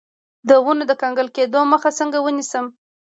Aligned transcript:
د 0.49 0.51
ونو 0.65 0.83
د 0.89 0.93
کنګل 1.01 1.27
کیدو 1.35 1.61
مخه 1.73 1.89
څنګه 1.99 2.17
ونیسم؟ 2.21 2.65